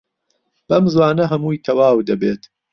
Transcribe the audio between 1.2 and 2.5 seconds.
هەمووی تەواو دەبێت.